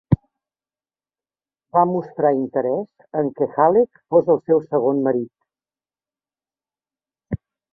Va 1.77 1.83
mostrar 1.89 2.31
interès 2.37 3.05
en 3.21 3.29
què 3.41 3.49
Halleck 3.59 4.01
fos 4.15 4.33
el 4.35 4.41
seu 4.51 4.63
segon 4.73 5.03
marit. 5.09 7.43